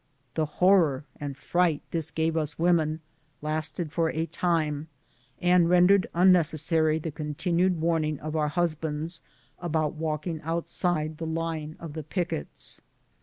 The 0.33 0.47
horror 0.57 1.05
and 1.19 1.37
fright 1.37 1.83
this 1.91 2.09
gave 2.09 2.35
us 2.35 2.57
women 2.57 3.01
lasted 3.43 3.91
for 3.91 4.05
156 4.05 4.41
BOOTS 4.41 4.57
AND 4.57 4.57
SADDLES. 4.57 4.87
a 4.89 5.45
time, 5.51 5.61
and 5.61 5.69
rendered 5.69 6.07
unnecessary 6.15 6.97
the 6.97 7.11
continued 7.11 7.79
warn 7.79 8.05
ings 8.05 8.19
of 8.21 8.35
our 8.35 8.47
husbands 8.47 9.21
about 9.59 9.93
walking 9.93 10.41
outside 10.41 11.19
the 11.19 11.27
line 11.27 11.75
of 11.79 11.93
the 11.93 12.01
pickets. 12.01 12.81